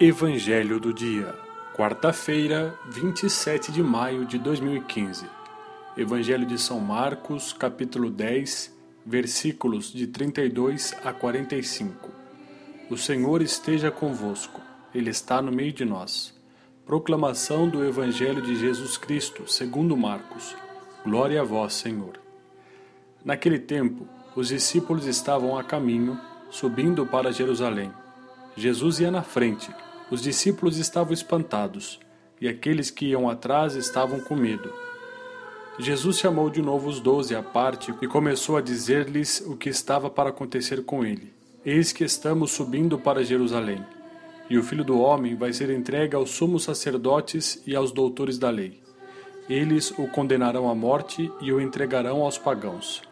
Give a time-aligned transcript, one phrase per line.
[0.00, 1.34] Evangelho do Dia,
[1.74, 5.26] quarta-feira, 27 de maio de 2015.
[5.96, 8.72] Evangelho de São Marcos, capítulo 10,
[9.04, 12.10] versículos de 32 a 45.
[12.88, 14.60] O Senhor esteja convosco,
[14.94, 16.32] Ele está no meio de nós.
[16.86, 20.54] Proclamação do Evangelho de Jesus Cristo, segundo Marcos.
[21.02, 22.20] Glória a vós, Senhor.
[23.24, 24.06] Naquele tempo,
[24.36, 26.16] os discípulos estavam a caminho,
[26.52, 27.92] subindo para Jerusalém.
[28.56, 29.68] Jesus ia na frente
[30.10, 32.00] os discípulos estavam espantados,
[32.40, 34.72] e aqueles que iam atrás estavam com medo.
[35.78, 40.08] Jesus chamou de novo os doze à parte e começou a dizer-lhes o que estava
[40.08, 41.32] para acontecer com ele.
[41.64, 43.84] Eis que estamos subindo para Jerusalém,
[44.48, 48.48] e o Filho do Homem vai ser entregue aos sumos sacerdotes e aos doutores da
[48.48, 48.80] lei.
[49.48, 53.02] Eles o condenarão à morte e o entregarão aos pagãos.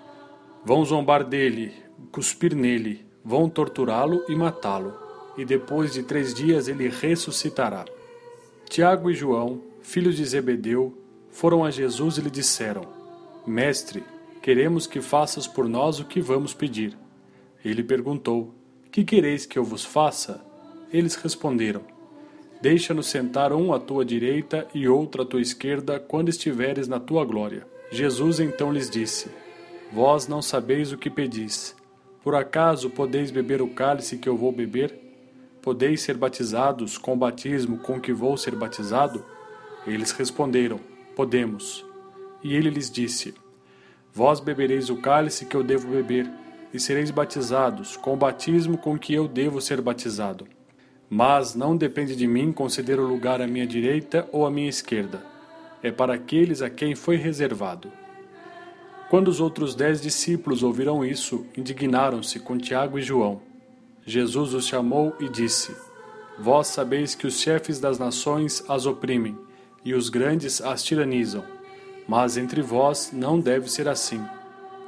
[0.65, 1.75] Vão zombar dele,
[2.11, 5.06] cuspir nele, vão torturá-lo e matá-lo
[5.37, 7.85] e depois de três dias ele ressuscitará.
[8.69, 10.97] Tiago e João, filhos de Zebedeu,
[11.31, 12.83] foram a Jesus e lhe disseram:
[13.47, 14.03] Mestre,
[14.43, 16.97] queremos que faças por nós o que vamos pedir.
[17.65, 18.55] Ele perguntou:
[18.91, 20.45] Que quereis que eu vos faça?
[20.93, 21.83] Eles responderam:
[22.61, 27.25] Deixa-nos sentar um à tua direita e outro à tua esquerda quando estiveres na tua
[27.25, 27.67] glória.
[27.91, 29.31] Jesus então lhes disse:
[29.93, 31.77] Vós não sabeis o que pedis.
[32.23, 35.06] Por acaso podeis beber o cálice que eu vou beber?
[35.67, 39.25] Podeis ser batizados com o batismo com que vou ser batizado?
[39.85, 40.79] Eles responderam:
[41.17, 41.85] Podemos.
[42.41, 43.35] E ele lhes disse:
[44.15, 46.31] Vós bebereis o cálice que eu devo beber,
[46.73, 50.47] e sereis batizados com o batismo com que eu devo ser batizado.
[51.11, 55.21] Mas não depende de mim conceder o lugar à minha direita ou à minha esquerda.
[55.83, 57.91] É para aqueles a quem foi reservado.
[59.11, 63.56] Quando os outros dez discípulos ouviram isso, indignaram-se com Tiago e João.
[64.09, 65.75] Jesus os chamou e disse:
[66.39, 69.37] Vós sabeis que os chefes das nações as oprimem
[69.85, 71.45] e os grandes as tiranizam.
[72.07, 74.25] Mas entre vós não deve ser assim.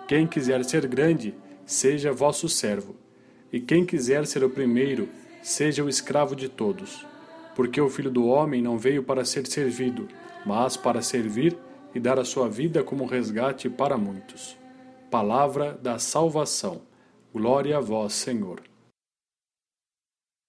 [0.07, 1.35] Quem quiser ser grande,
[1.67, 2.95] seja vosso servo,
[3.53, 5.09] e quem quiser ser o primeiro,
[5.43, 7.05] seja o escravo de todos.
[7.57, 10.07] Porque o filho do homem não veio para ser servido,
[10.47, 11.59] mas para servir
[11.93, 14.57] e dar a sua vida como resgate para muitos.
[15.11, 16.83] Palavra da salvação.
[17.35, 18.63] Glória a vós, Senhor.